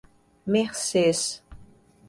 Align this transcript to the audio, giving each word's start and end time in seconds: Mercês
Mercês 0.47 1.43